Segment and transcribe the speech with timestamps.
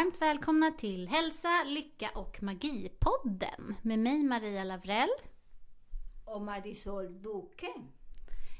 [0.00, 5.08] Varmt välkomna till Hälsa, Lycka och Magi-podden med mig Maria Lavrell.
[6.24, 7.72] och Marisol Duque.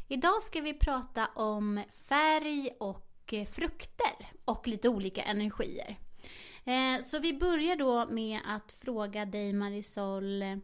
[0.09, 5.99] Idag ska vi prata om färg och frukter och lite olika energier.
[6.65, 10.59] Eh, Så vi börjar då med att fråga dig Marisol, eh,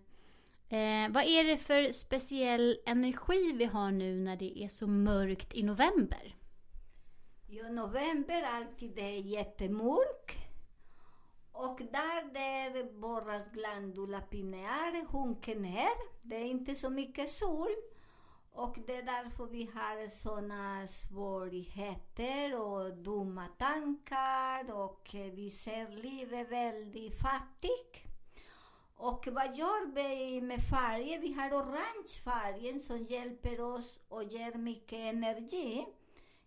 [1.10, 5.62] vad är det för speciell energi vi har nu när det är så mörkt i
[5.62, 6.36] november?
[7.48, 10.45] Jo, november alltid är jättemörk.
[11.58, 15.96] Och där där borras glandula pinear sjunker ner.
[16.22, 17.68] Det är inte så mycket sol.
[18.52, 26.50] Och det är därför vi har såna svårigheter och dumma tankar och vi ser livet
[26.50, 27.96] väldigt fattigt.
[28.96, 31.18] Och vad gör vi med färger?
[31.18, 35.86] Vi har orange färgen som hjälper oss och ger mycket energi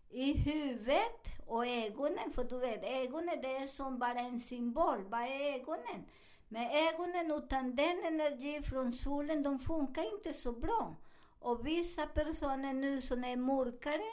[0.09, 2.31] i huvudet och ögonen.
[2.31, 5.03] För du vet, ögonen eh, det är som bara en symbol.
[5.09, 6.05] Vad är ögonen?
[6.47, 10.95] Men ögonen utan den energi från solen, de funkar inte så bra.
[11.39, 14.11] Och vissa personer nu som är mörkare,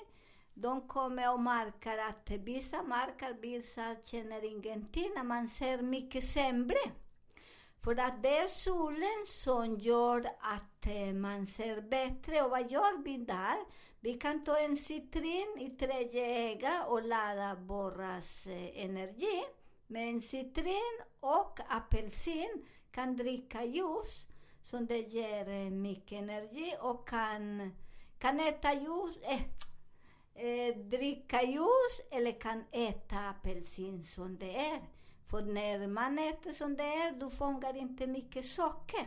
[0.55, 6.79] de kommer och märker att vissa märker, vissa känner ingenting, när man ser mycket sämre.
[7.85, 12.43] För att det är solen som gör att eh, man ser bättre.
[12.43, 13.57] Och vad gör vi där?
[14.01, 19.45] Vi kan ta en citrin i tredje öga och ladda våras eh, energi.
[19.87, 24.27] Med en citrin och apelsin kan dricka ljus
[24.63, 27.73] som det ger eh, mycket energi och kan,
[28.19, 29.43] kan äta ljus, eh,
[30.45, 34.81] eh, dricka ljus eller kan äta apelsin som det är.
[35.31, 39.07] För när man äter som det är, du fångar inte mycket socker.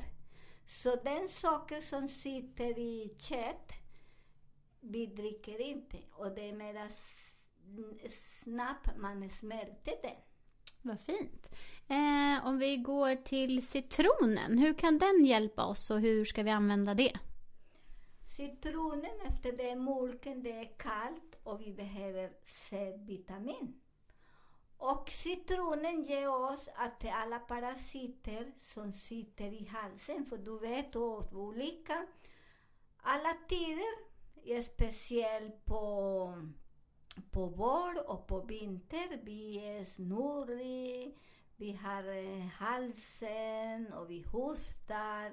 [0.65, 3.71] Så den socker som sitter i kött,
[4.79, 5.97] vi dricker inte.
[6.11, 6.89] Och det är mera
[8.43, 10.15] snabbt man smälter den.
[10.81, 11.49] Vad fint.
[11.87, 16.49] Eh, om vi går till citronen, hur kan den hjälpa oss och hur ska vi
[16.49, 17.13] använda det?
[18.27, 23.81] Citronen, efter det är mörken, det är kallt och vi behöver C-vitamin.
[24.81, 31.33] Och citronen ger oss att alla parasiter som sitter i halsen, för du vet, och
[31.33, 32.07] olika,
[33.01, 36.33] alla tider, speciellt på,
[37.31, 41.17] på vår och på vinter, vi är snurrig,
[41.55, 45.31] vi har eh, halsen och vi hostar.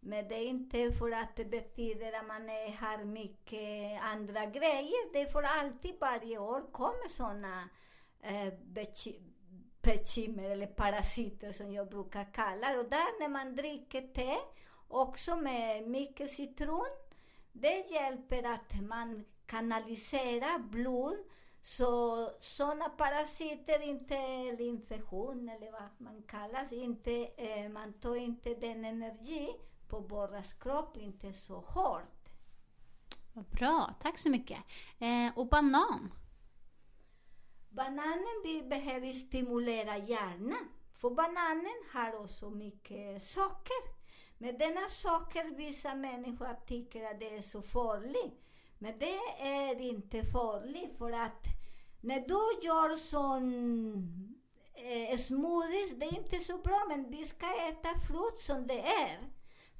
[0.00, 5.12] Men det är inte för att det betyder att man är, har mycket andra grejer.
[5.12, 7.68] Det är för alltid, varje år, kommer sådana
[8.20, 8.52] eh,
[9.82, 12.78] bekymmer eller parasiter som jag brukar kalla det.
[12.78, 14.36] Och där när man dricker te,
[14.88, 16.96] också med mycket citron,
[17.52, 21.16] det hjälper att man kanaliserar blod
[21.62, 28.54] så sådana parasiter, inte eller infektion eller vad man kallar inte, eh, man tar inte
[28.54, 29.48] den energi
[29.88, 32.28] på våras kropp, inte så hårt.
[33.32, 34.58] Vad bra, tack så mycket.
[34.98, 36.12] Eh, och banan?
[37.70, 40.68] Bananen vi behöver stimulera hjärnan.
[41.00, 43.98] För bananen har också mycket socker.
[44.38, 48.44] Men denna socker, vissa människor tycker att det är så farligt.
[48.78, 51.44] Men det är inte farligt för att
[52.00, 54.36] när du gör sån
[54.74, 59.18] eh, smoothies, det är inte så bra, men vi ska äta frukt som det är.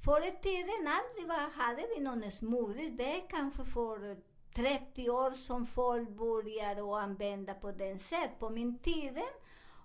[0.05, 2.89] Förr i tiden aldrig var, hade vi någon smoothie.
[2.89, 4.17] Det är kanske för
[4.59, 8.39] 30 år som folk började använda på den sätt.
[8.39, 9.19] På min tid,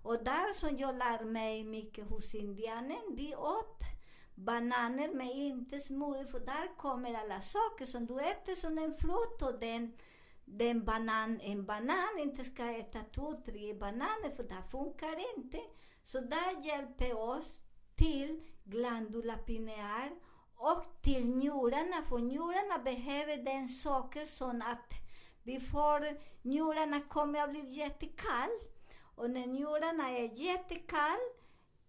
[0.03, 3.79] och där som jag lär mig mycket hos indianen, vi åt
[4.35, 9.43] bananer men inte smoothie, för där kommer alla saker som du äter som en frukt
[9.43, 9.93] och den,
[10.45, 15.59] den banan, en banan inte ska äta två, tre bananer för det funkar inte.
[16.03, 17.61] Så där hjälper oss
[17.95, 20.11] till glandula pineal
[20.57, 24.93] och till njurarna, för njurarna behöver den saker som att
[25.43, 28.51] vi får, njurarna kommer att bli jättekall
[29.15, 31.19] och när njurarna är jättekall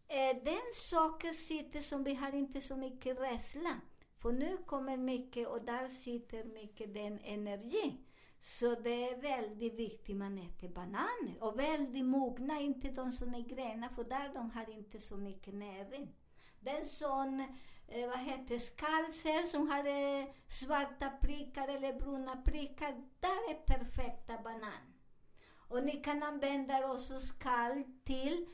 [0.07, 3.81] eh, den saker sitter som vi har inte så mycket rädsla.
[4.21, 7.97] För nu kommer mycket och där sitter mycket den energi.
[8.39, 11.35] Så det är väldigt viktigt man äter bananer.
[11.39, 15.53] Och väldigt mogna, inte de som är gröna, för där de har inte så mycket
[15.53, 16.15] näring.
[16.59, 17.47] Den som,
[17.88, 19.84] eh, vad heter skalser som har
[20.52, 24.94] svarta prickar eller bruna prickar, där är perfekta banan.
[25.68, 28.46] Och ni kan använda också skall till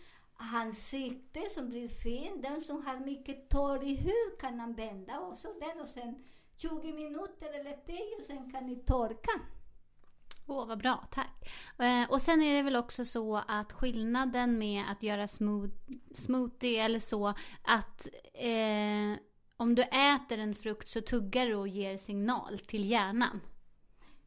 [0.42, 2.42] ansikte som blir fin.
[2.42, 6.24] Den som har mycket torr i hud kan använda också den och sen
[6.56, 9.32] 20 minuter eller 10 och sen kan ni torka.
[10.46, 11.50] Åh, oh, vad bra, tack.
[11.80, 15.72] Eh, och sen är det väl också så att skillnaden med att göra smooth,
[16.16, 17.28] smoothie eller så,
[17.64, 19.20] att eh,
[19.58, 23.42] om du äter en frukt så tuggar du och ger signal till hjärnan.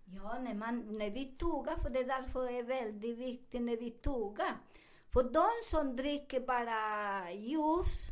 [0.05, 3.77] Ja, när, man, när vi tuggar, för det är därför det är väldigt viktigt när
[3.77, 4.57] vi tuggar.
[5.13, 8.11] För de som dricker bara juice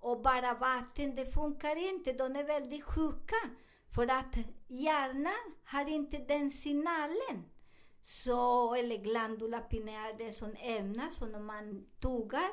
[0.00, 2.12] och bara vatten, det funkar inte.
[2.12, 3.36] De är väldigt sjuka.
[3.94, 4.36] För att
[4.68, 7.44] hjärnan har inte den signalen.
[8.02, 12.50] Så, eller glandula pineal, det är sån ämne som man tuggar.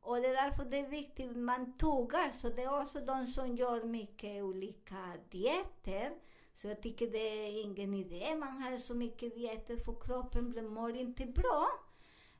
[0.00, 2.32] Och det är därför det är viktigt man tuggar.
[2.40, 6.12] Så det är också de som gör mycket olika dieter.
[6.54, 10.96] Så jag tycker det är ingen idé man har så mycket dieter för kroppen mår
[10.96, 11.68] inte bra.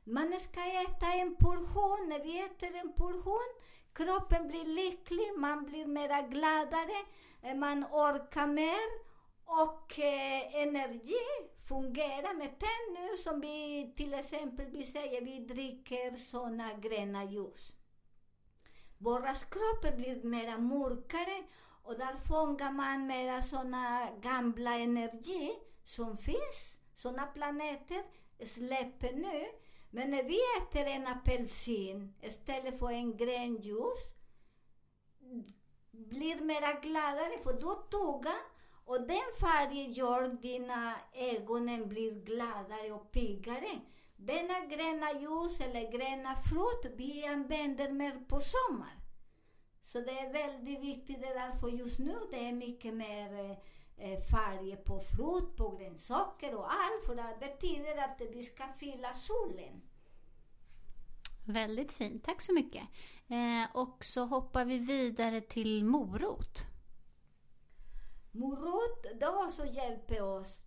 [0.03, 2.09] Man ska äta en portion.
[2.09, 3.49] När vi äter en portion,
[3.93, 7.05] kroppen blir lycklig, man blir mera gladare,
[7.45, 9.05] Eh, man orkar mer
[9.45, 11.25] och eh, energi
[11.67, 12.33] fungerar.
[12.33, 17.71] Men tänk nu som vi till exempel vi säger, vi dricker såna gröna ljus.
[18.97, 21.43] Våra kroppar blir mera mörkare
[21.83, 25.51] och där fångar man mera såna gamla energi
[25.83, 26.79] som finns.
[26.93, 28.03] Såna planeter
[28.37, 29.45] eh, släpper nu
[29.89, 34.15] men när vi äter en apelsin istället för en grön juice
[35.97, 38.41] blir mera gladare för du tuggar
[38.85, 43.79] och den färgen gör dina ögon blir gladare och piggare.
[44.15, 48.99] Denna gröna ljus eller gröna frukt vi använder mer på sommar.
[49.83, 53.57] Så det är väldigt viktigt, det därför just nu det är mycket mer eh,
[53.97, 57.05] eh färger på frukt, på grönsaker och allt.
[57.05, 59.81] För det betyder att vi ska fylla solen.
[61.45, 62.83] Väldigt fint, tack så mycket.
[63.27, 66.65] Eh, och så hoppar vi vidare till morot.
[68.31, 70.61] Morot då så hjälper oss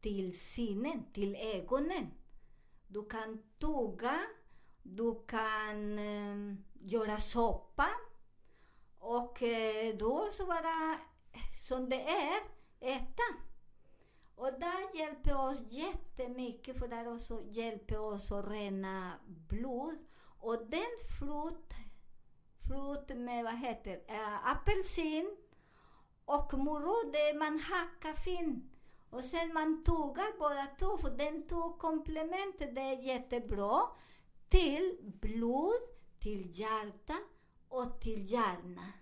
[0.00, 2.10] till sinnen, till ögonen.
[2.88, 4.20] Du kan tugga,
[4.82, 7.88] du kan eh, göra soppa
[8.98, 10.92] och eh, då så bara,
[11.32, 12.40] eh, som det är,
[12.80, 13.22] äta.
[14.34, 19.98] Och där hjälper oss jättemycket för där också hjälper oss att rena blod
[20.38, 21.74] och den frukt,
[22.70, 25.36] frukt med, vad heter äh, apelsin
[26.24, 28.64] och morot, det man hackar fint.
[29.10, 33.82] Och sen man tuggar båda två, för den två komplementet, det är jättebra
[34.48, 35.80] till blod,
[36.18, 37.16] till hjärta
[37.68, 38.92] och till hjärna.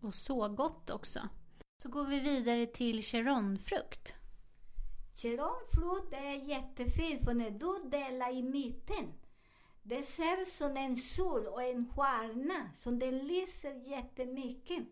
[0.00, 1.28] Och så gott också.
[1.82, 4.14] Så går vi vidare till chironfrukt.
[5.14, 9.12] Chironfrukt är jättefint, för när du delar i mitten
[9.82, 14.84] det ser som en sol och en stjärna, som den lyser jättemycket.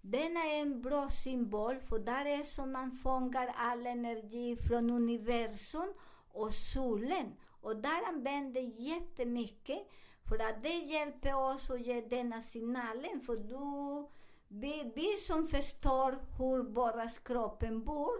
[0.00, 5.92] Den är en bra symbol, för där är som man fångar all energi från universum
[6.32, 7.36] och solen.
[7.60, 9.88] Och där använder jättemycket,
[10.28, 13.20] för att det hjälper oss att ge denna signalen.
[13.20, 14.08] För du
[14.52, 18.16] vi, vi som förstår hur våra kroppen bor,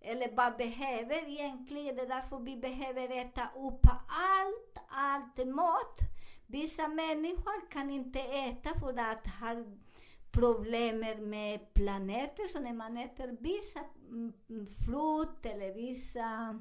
[0.00, 6.00] eller vad behöver egentligen, det är därför vi behöver äta upp allt, allt mat.
[6.46, 9.64] Vissa människor kan inte äta för att ha
[10.32, 10.98] problem
[11.30, 16.60] med planeter, så när man äter vissa mm, mm, frukt eller vissa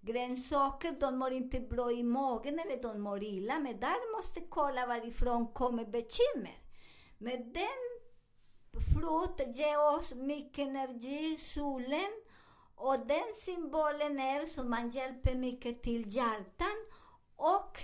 [0.00, 3.58] grönsaker, de mår inte bra i magen eller de mår illa.
[3.58, 6.58] Men där måste kolla varifrån kommer bekymmer.
[7.18, 7.94] Men den
[8.94, 12.10] frukt ger oss mycket energi, solen.
[12.76, 16.76] Och den symbolen är som man hjälper mycket till hjärtan
[17.36, 17.80] och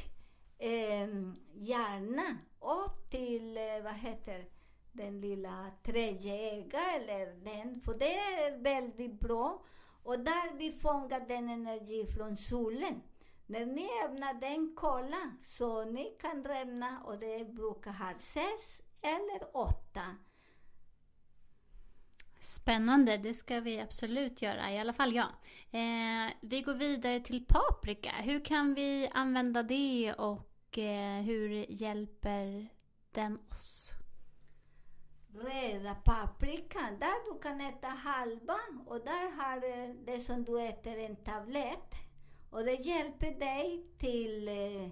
[0.58, 1.08] eh,
[1.54, 4.44] hjärna och till, eh, vad heter
[4.92, 9.62] den lilla tredje eller den, för det är väldigt bra.
[10.02, 13.02] Och där vi fångar den energi från solen.
[13.46, 19.56] När ni öppnar den, kolla, så ni kan rämna och det brukar ha sex eller
[19.56, 20.16] åtta.
[22.40, 25.28] Spännande, det ska vi absolut göra, i alla fall jag.
[25.70, 28.10] Eh, vi går vidare till paprika.
[28.10, 32.68] Hur kan vi använda det och eh, hur hjälper
[33.10, 33.90] den oss?
[35.34, 40.98] Röda paprikan, där du kan äta halva och där har du det som du äter
[40.98, 41.94] en tablett.
[42.50, 44.88] Och det hjälper dig till eh,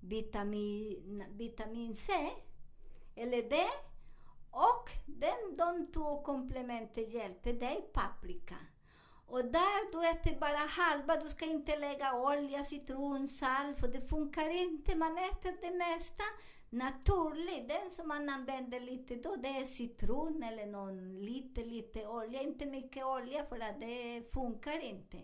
[0.00, 2.12] vitamin, vitamin C,
[3.14, 3.56] eller D.
[4.50, 8.56] Och den, de två komplementen hjälper dig, paprika.
[9.26, 14.08] Och där du äter bara halva, du ska inte lägga olja, citron, salt, för det
[14.08, 14.96] funkar inte.
[14.96, 16.24] Man äter det mesta
[16.70, 17.68] naturligt.
[17.68, 22.42] Den som man använder lite då, det är citron eller någon lite, lite olja.
[22.42, 25.18] Inte mycket olja för att det funkar inte.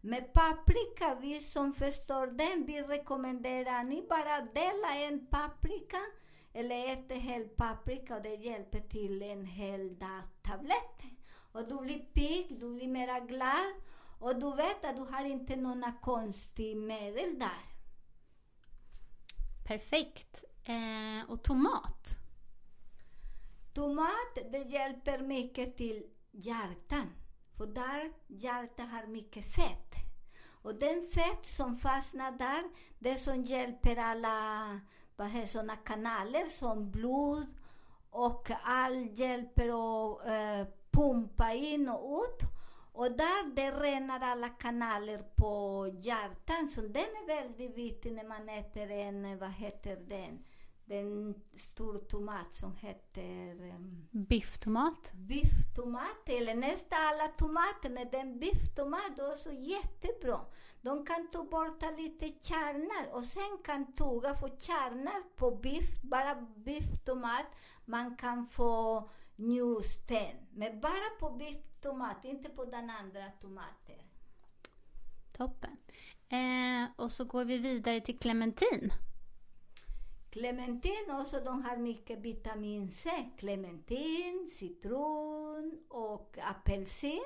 [0.00, 6.00] Med paprika, vi som förstår den, vi rekommenderar ni bara dela en paprika
[6.52, 11.02] eller äta hel paprika och det hjälper till en hel dag tablett.
[11.52, 13.74] Och du blir pigg, du blir mera glad
[14.18, 17.64] och du vet att du har inte några konstiga medel där.
[19.66, 20.44] Perfekt.
[20.64, 22.08] Eh, och tomat?
[23.74, 27.14] Tomat, det hjälper mycket till hjärtan.
[27.56, 29.94] För där hjärtat har mycket fett.
[30.62, 32.64] Och den fett som fastnar där,
[32.98, 34.80] det som hjälper alla
[35.18, 37.46] vad heter, sådana kanaler som blod
[38.10, 42.40] och all hjälper att eh, pumpa in och ut.
[42.92, 48.48] Och där det renar alla kanaler på hjärtan, så den är väldigt viktig när man
[48.48, 50.44] äter en, vad heter den,
[50.88, 53.70] den stor tomat som heter...
[53.74, 55.12] Um, bifftomat?
[55.12, 60.40] Bifftomat, eller nästan alla tomater, men den bifftomat är så jättebra.
[60.80, 66.34] De kan ta bort lite kärnor och sen kan tugga få kärnor på biff, bara
[66.56, 67.46] bifftomat.
[67.84, 74.04] Man kan få njursten, men bara på bifftomat, inte på den andra tomaten.
[75.32, 75.76] Toppen.
[76.28, 78.92] Eh, och så går vi vidare till clementin.
[80.30, 83.10] Clementin också, de har mycket vitamin C.
[83.38, 87.24] Clementin, citron och apelsin.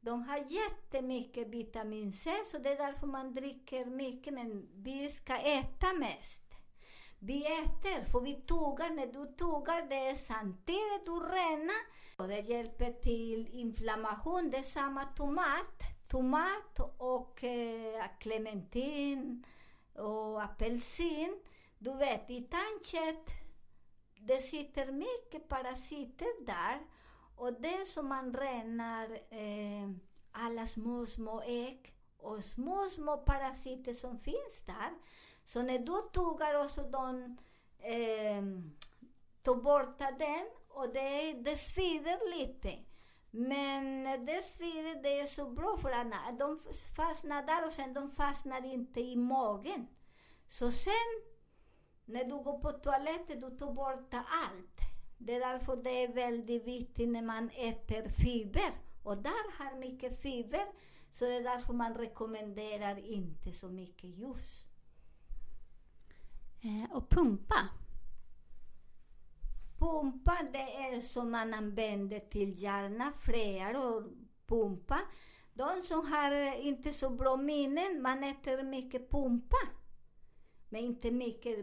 [0.00, 5.36] De har jättemycket vitamin C, så det är därför man dricker mycket, men vi ska
[5.36, 6.42] äta mest.
[7.18, 8.94] Vi äter, för vi tuggar.
[8.94, 11.82] När du tuggar, det är samtidigt du renar.
[12.16, 14.50] Och det hjälper till inflammation.
[14.50, 15.82] Det är samma tomat.
[16.08, 19.46] Tomat och eh, clementin
[19.94, 21.40] och apelsin
[21.82, 23.30] du vet, i tandkött,
[24.14, 26.80] det sitter mycket parasiter där.
[27.36, 29.90] Och det som man renar eh,
[30.32, 34.90] alla små, små ägg och små, små parasiter som finns där.
[35.44, 37.36] Så när du tuggar också de,
[37.78, 38.42] eh,
[39.42, 42.78] tar bort den och det, det svider lite.
[43.30, 46.60] Men det svider, det är så bra för att de
[46.96, 49.88] fastnar där och sen de fastnar inte i magen.
[50.48, 51.31] Så sen
[52.12, 54.80] när du går på toaletten, du tar bort allt.
[55.18, 58.70] Det är därför det är väldigt viktigt när man äter fiber.
[59.02, 60.66] Och där har mycket fiber,
[61.12, 64.64] så det är därför man rekommenderar inte så mycket ljus.
[66.60, 67.68] Eh, och pumpa?
[69.78, 74.02] Pumpa, det är som man använder till hjärna, frear och
[74.46, 75.00] pumpa.
[75.54, 79.56] De som har inte så bra minnen, man äter mycket pumpa.
[80.72, 81.58] Men inte mycket.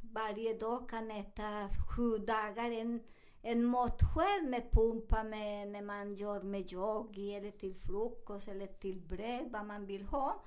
[0.00, 3.02] Varje dag kan äta sju dagar en,
[3.42, 9.00] en matsked med pumpa med, när man gör med yogi eller till frukost eller till
[9.00, 10.42] bröd, vad man vill ha.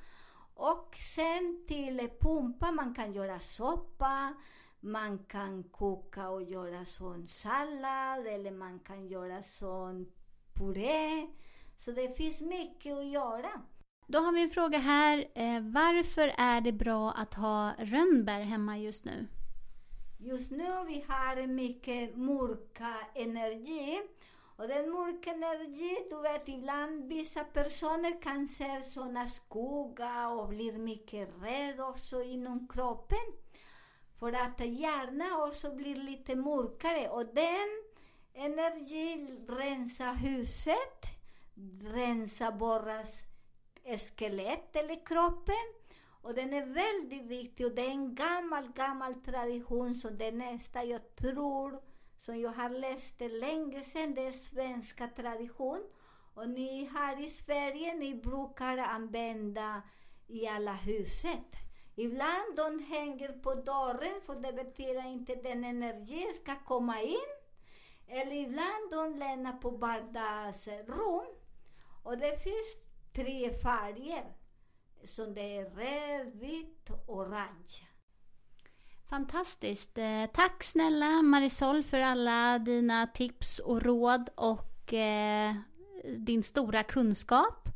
[0.54, 4.34] Och sen till pumpa, man kan göra soppa,
[4.80, 10.12] man kan koka och göra sån sallad eller man kan göra sån
[10.54, 11.28] puré.
[11.78, 13.62] Så det finns mycket att göra.
[14.08, 15.18] Då har vi en fråga här.
[15.36, 19.28] Eh, varför är det bra att ha rönnbär hemma just nu?
[20.18, 24.02] Just nu vi har mycket mörka energi.
[24.56, 30.74] Och den mörka energi, du vet ibland vissa personer kan se sådana skuggor och blir
[30.74, 33.34] mycket rädd också inom kroppen.
[34.20, 37.84] För att hjärnan också blir lite mörkare och den
[38.34, 41.06] energin rensar huset,
[41.82, 43.04] rensar våra
[43.98, 45.66] skelett eller kroppen.
[46.22, 50.84] Och den är väldigt viktig och det är en gammal, gammal tradition som det nästa,
[50.84, 51.82] jag tror,
[52.18, 55.84] som jag har läst det länge sedan, det är svenska tradition.
[56.34, 59.82] Och ni här i Sverige, ni brukar använda
[60.28, 61.56] i alla huset.
[61.96, 67.34] Ibland de hänger på dörren för det betyder inte den energin ska komma in.
[68.08, 71.28] Eller ibland de lämnar på vardagsrum.
[72.04, 72.83] Och det finns
[73.16, 74.24] tre färger.
[75.04, 77.88] Som det är röd, vitt och orange.
[79.10, 79.98] Fantastiskt.
[79.98, 85.56] Eh, tack snälla Marisol för alla dina tips och råd och eh,
[86.18, 87.68] din stora kunskap.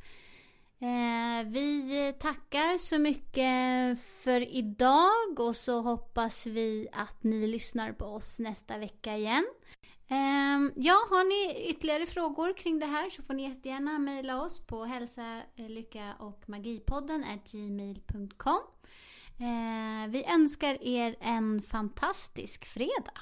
[0.79, 8.06] Eh, vi tackar så mycket för idag och så hoppas vi att ni lyssnar på
[8.06, 9.46] oss nästa vecka igen.
[10.10, 14.60] Ehm, ja, har ni ytterligare frågor kring det här så får ni jättegärna mejla oss
[14.60, 18.62] på hälsa, lycka och magipodden gmail.com.
[19.40, 23.22] Ehm, vi önskar er en fantastisk fredag.